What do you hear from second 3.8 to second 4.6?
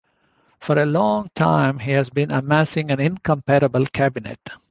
"cabinet".